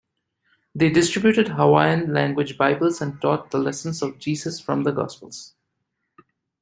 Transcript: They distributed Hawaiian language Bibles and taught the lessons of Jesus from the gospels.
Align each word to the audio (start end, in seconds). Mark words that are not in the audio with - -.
They 0.73 0.89
distributed 0.89 1.49
Hawaiian 1.49 2.11
language 2.11 2.57
Bibles 2.57 3.01
and 3.01 3.21
taught 3.21 3.51
the 3.51 3.59
lessons 3.59 4.01
of 4.01 4.17
Jesus 4.17 4.59
from 4.59 4.81
the 4.81 4.89
gospels. 4.91 5.53